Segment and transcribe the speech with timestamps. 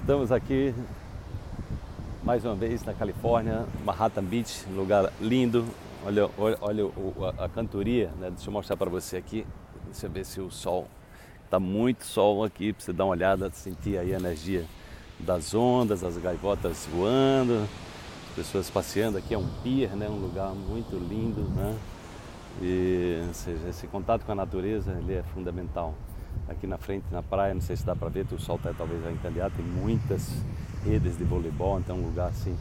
[0.00, 0.74] Estamos aqui
[2.24, 5.64] mais uma vez na Califórnia, Manhattan Beach, lugar lindo.
[6.04, 6.84] Olha, olha, olha
[7.38, 8.30] a, cantoria, né?
[8.30, 9.46] deixa eu mostrar para você aqui.
[9.84, 10.88] Deixa eu ver se o sol
[11.44, 14.64] está muito sol aqui para você dar uma olhada, sentir aí a energia
[15.18, 17.68] das ondas, as gaivotas voando,
[18.30, 19.18] as pessoas passeando.
[19.18, 20.08] Aqui é um pier, né?
[20.08, 21.78] um lugar muito lindo, né?
[22.60, 25.94] E, ou seja, esse contato com a natureza ele é fundamental.
[26.48, 29.02] Aqui na frente, na praia, não sei se dá para ver, o sol está talvez
[29.02, 30.28] já encandeado, tem muitas
[30.84, 32.56] redes de voleibol, então é um lugar assim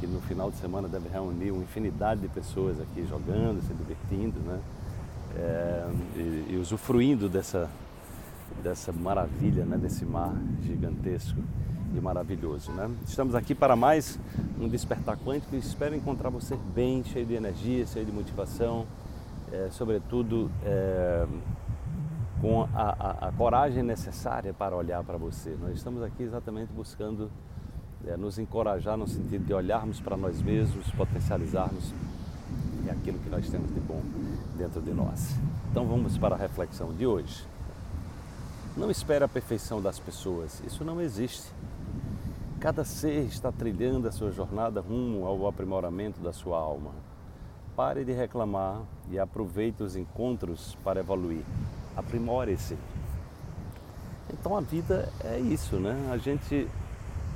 [0.00, 4.38] que no final de semana deve reunir uma infinidade de pessoas aqui jogando, se divertindo,
[4.40, 4.60] né?
[5.36, 7.68] É, e, e usufruindo dessa,
[8.62, 9.76] dessa maravilha, né?
[9.76, 11.38] desse mar gigantesco
[11.94, 12.72] e maravilhoso.
[12.72, 12.90] Né?
[13.06, 14.18] Estamos aqui para mais
[14.58, 18.86] um Despertar Quântico e espero encontrar você bem, cheio de energia, cheio de motivação,
[19.52, 21.26] é, sobretudo é,
[22.40, 25.56] com a, a, a, coragem necessária para olhar para você.
[25.60, 27.30] Nós estamos aqui exatamente buscando
[28.06, 31.92] é, nos encorajar no sentido de olharmos para nós mesmos, potencializarmos
[32.90, 34.00] aquilo que nós temos de bom
[34.56, 35.34] dentro de nós.
[35.70, 37.44] Então vamos para a reflexão de hoje.
[38.76, 41.52] Não espere a perfeição das pessoas, isso não existe.
[42.60, 46.90] Cada ser está trilhando a sua jornada rumo ao aprimoramento da sua alma.
[47.76, 51.44] Pare de reclamar e aproveite os encontros para evoluir.
[51.98, 52.76] Aprimore-se.
[54.32, 55.96] Então a vida é isso, né?
[56.12, 56.68] A gente,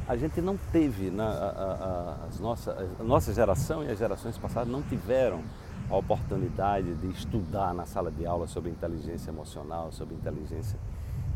[0.07, 4.39] a gente não teve, na, a, a, as nossa, a nossa geração e as gerações
[4.39, 5.43] passadas não tiveram
[5.91, 10.79] a oportunidade de estudar na sala de aula sobre inteligência emocional, sobre inteligência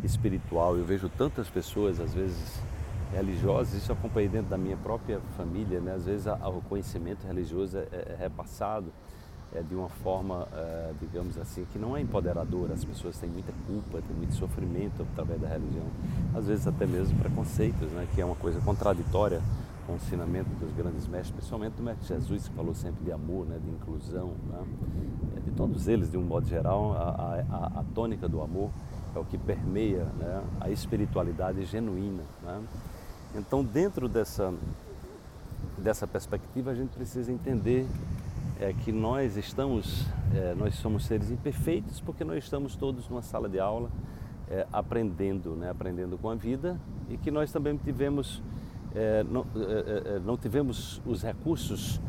[0.04, 0.76] espiritual.
[0.76, 2.62] Eu vejo tantas pessoas, às vezes,
[3.12, 5.94] religiosas, isso eu acompanhei dentro da minha própria família, né?
[5.94, 8.92] às vezes o conhecimento religioso é, é repassado
[9.54, 12.74] é, de uma forma, é, digamos assim, que não é empoderadora.
[12.74, 15.86] As pessoas têm muita culpa, têm muito sofrimento através da religião,
[16.34, 18.06] às vezes até mesmo preconceitos, né?
[18.14, 19.40] que é uma coisa contraditória
[19.86, 23.46] com o ensinamento dos grandes mestres, principalmente do mestre Jesus, que falou sempre de amor,
[23.46, 23.58] né?
[23.62, 24.64] de inclusão, né?
[25.36, 28.70] É, de todos eles, de um modo geral, a, a, a tônica do amor
[29.14, 30.42] é o que permeia né?
[30.60, 32.22] a espiritualidade genuína.
[32.42, 32.62] Né?
[33.36, 34.52] Então, dentro dessa,
[35.78, 37.86] dessa perspectiva, a gente precisa entender
[38.60, 43.48] é, que nós estamos, é, nós somos seres imperfeitos porque nós estamos todos numa sala
[43.48, 43.90] de aula
[44.50, 45.70] é, aprendendo, né?
[45.70, 48.42] aprendendo com a vida e que nós também tivemos,
[48.94, 52.00] é, não, é, é, não, tivemos os recursos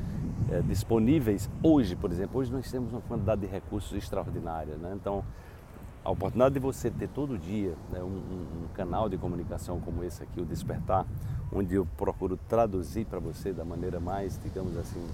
[0.66, 2.40] disponíveis hoje, por exemplo.
[2.40, 4.76] Hoje nós temos uma quantidade de recursos extraordinária.
[4.78, 4.94] Né?
[4.96, 5.22] Então,
[6.06, 10.24] a oportunidade de você ter todo dia né, um, um, canal de comunicação como esse
[10.24, 11.06] aqui, o Despertar,
[11.52, 15.06] onde eu procuro traduzir para você da maneira mais, digamos assim,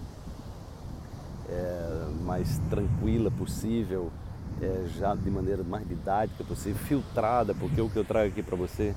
[1.49, 4.11] é, mais tranquila possível,
[4.61, 8.55] é, já de maneira mais didática possível, filtrada, porque o que eu trago aqui para
[8.55, 8.95] você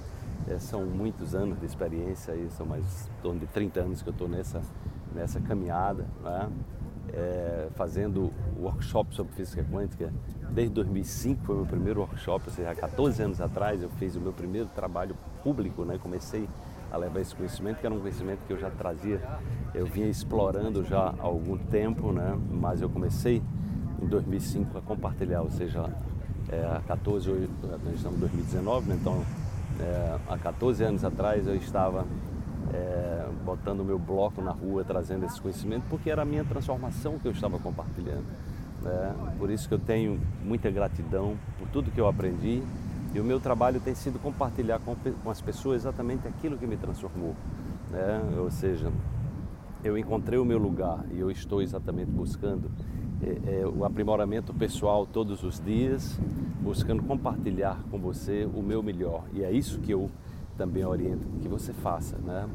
[0.49, 2.85] é, são muitos anos de experiência, aí, são mais
[3.19, 4.63] em torno de 30 anos que eu estou nessa,
[5.15, 6.07] nessa caminhada.
[6.23, 6.51] Né?
[7.13, 10.13] é, fazendo workshop sobre física quântica
[10.51, 14.17] desde 2005, foi o meu primeiro workshop, ou seja, há 14 anos atrás eu fiz
[14.17, 15.99] o meu primeiro trabalho público, né?
[15.99, 16.49] comecei
[16.97, 19.21] a levar esse conhecimento, que era um conhecimento que eu já trazia,
[19.75, 22.37] eu vinha explorando já há algum tempo, né?
[22.51, 23.43] mas eu comecei
[24.03, 25.89] em 2005 a compartilhar, ou seja,
[26.49, 27.49] é, há 14, hoje
[27.95, 28.99] estamos em 2019, né?
[29.01, 29.23] então
[29.81, 32.07] é, há 14 anos atrás eu estava
[32.73, 37.19] é, botando o meu bloco na rua, trazendo esse conhecimento, porque era a minha transformação
[37.19, 38.25] que eu estava compartilhando.
[38.83, 39.15] Né?
[39.39, 42.63] Por isso que eu tenho muita gratidão por tudo que eu aprendi
[43.17, 46.77] e o meu trabalho tem sido compartilhar com, com as pessoas exatamente aquilo que me
[46.77, 47.35] transformou.
[47.91, 48.21] Né?
[48.39, 48.93] Ou seja,
[49.83, 52.71] eu encontrei o meu lugar e eu estou exatamente buscando
[53.23, 56.21] é, é, o aprimoramento pessoal todos os dias,
[56.61, 59.25] buscando compartilhar com você o meu melhor.
[59.33, 60.11] E é isso que eu
[60.59, 62.19] também oriento que você faça.
[62.19, 62.47] Né?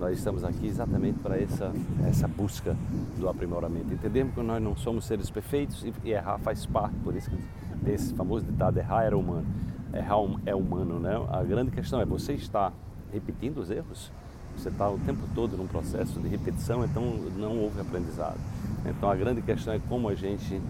[0.00, 1.72] Nós estamos aqui exatamente para essa,
[2.08, 2.76] essa busca
[3.20, 3.94] do aprimoramento.
[3.94, 7.36] Entendemos que nós não somos seres perfeitos e errar faz parte, por isso que
[7.84, 9.46] tem esse famoso ditado, errar era humano.
[9.92, 11.14] Errar é humano, né?
[11.30, 12.72] A grande questão é, você está
[13.12, 14.12] repetindo os erros?
[14.56, 17.02] Você está o tempo todo num processo de repetição, então
[17.36, 18.38] não houve aprendizado.
[18.84, 20.60] Então a grande questão é como a gente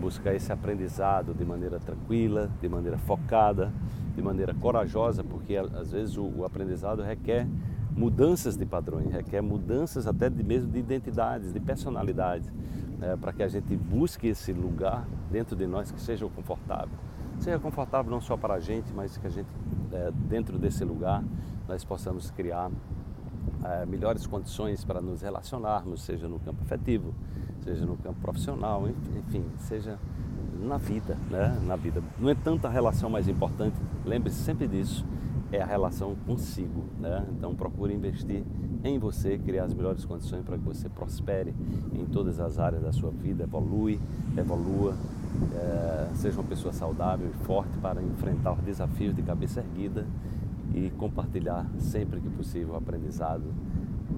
[0.00, 3.72] buscar esse aprendizado de maneira tranquila, de maneira focada,
[4.14, 7.46] de maneira corajosa, porque às vezes o, o aprendizado requer
[7.96, 12.50] mudanças de padrões, requer mudanças até de mesmo de identidades, de personalidades,
[12.98, 16.98] né, para que a gente busque esse lugar dentro de nós que seja confortável.
[17.42, 19.48] Seja confortável não só para a gente, mas que a gente,
[19.90, 21.24] é, dentro desse lugar,
[21.66, 22.70] nós possamos criar
[23.64, 27.12] é, melhores condições para nos relacionarmos, seja no campo afetivo,
[27.64, 29.98] seja no campo profissional, enfim, seja
[30.60, 31.60] na vida, né?
[31.66, 32.00] Na vida.
[32.16, 33.74] Não é tanta relação mais importante,
[34.04, 35.04] lembre-se sempre disso,
[35.50, 36.84] é a relação consigo.
[37.00, 37.26] Né?
[37.36, 38.44] Então procure investir
[38.84, 41.52] em você, criar as melhores condições para que você prospere
[41.92, 43.98] em todas as áreas da sua vida, evolui,
[44.36, 44.94] evolua,
[45.54, 45.71] é,
[46.22, 50.06] seja uma pessoa saudável e forte para enfrentar os desafios de cabeça erguida
[50.72, 53.52] e compartilhar sempre que possível o aprendizado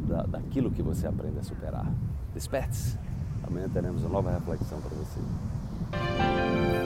[0.07, 1.91] da, daquilo que você aprende a superar.
[2.35, 2.99] Desperte-se!
[3.43, 6.84] Amanhã teremos uma nova reflexão para você.